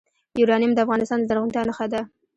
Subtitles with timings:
[0.39, 2.01] یورانیم د افغانستان د زرغونتیا نښه ده.